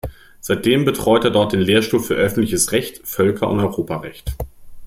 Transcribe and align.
Seitdem 0.39 0.83
betreut 0.83 1.23
er 1.25 1.29
dort 1.29 1.51
den 1.53 1.61
Lehrstuhl 1.61 1.99
für 1.99 2.15
Öffentliches 2.15 2.71
Recht, 2.71 3.05
Völker- 3.05 3.49
und 3.49 3.59
Europarecht. 3.59 4.33